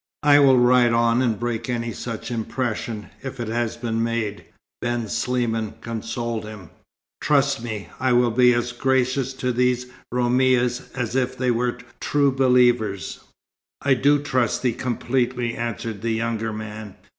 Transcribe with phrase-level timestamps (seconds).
[0.23, 4.45] "I will ride on and break any such impression if it has been made,"
[4.81, 6.71] Ben Sliman consoled him.
[7.21, 7.87] "Trust me.
[7.99, 13.19] I will be as gracious to these Roumis as if they were true believers."
[13.83, 16.95] "I do trust thee completely," answered the younger man.